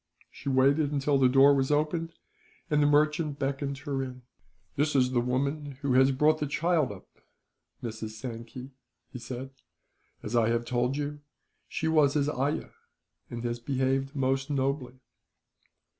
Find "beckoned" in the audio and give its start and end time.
3.37-3.77